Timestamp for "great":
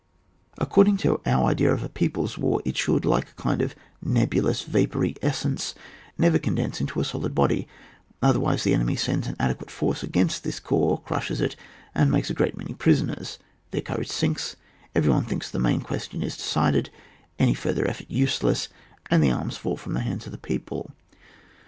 12.33-12.57